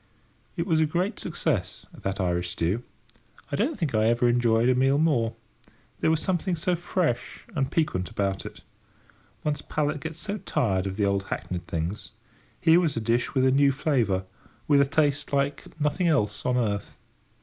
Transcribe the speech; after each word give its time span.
It 0.55 0.65
was 0.65 0.81
a 0.81 0.87
great 0.87 1.19
success, 1.19 1.85
that 1.93 2.19
Irish 2.19 2.49
stew. 2.49 2.81
I 3.51 3.55
don't 3.55 3.77
think 3.77 3.93
I 3.93 4.05
ever 4.05 4.27
enjoyed 4.27 4.67
a 4.67 4.73
meal 4.73 4.97
more. 4.97 5.35
There 5.99 6.09
was 6.09 6.19
something 6.23 6.55
so 6.55 6.75
fresh 6.75 7.45
and 7.55 7.69
piquant 7.71 8.09
about 8.09 8.43
it. 8.43 8.61
One's 9.43 9.61
palate 9.61 9.99
gets 10.01 10.17
so 10.17 10.39
tired 10.39 10.87
of 10.87 10.95
the 10.97 11.05
old 11.05 11.25
hackneyed 11.25 11.67
things: 11.67 12.13
here 12.59 12.79
was 12.79 12.97
a 12.97 12.99
dish 12.99 13.35
with 13.35 13.45
a 13.45 13.51
new 13.51 13.71
flavour, 13.71 14.25
with 14.67 14.81
a 14.81 14.85
taste 14.87 15.31
like 15.33 15.65
nothing 15.79 16.07
else 16.07 16.47
on 16.47 16.57
earth. 16.57 16.97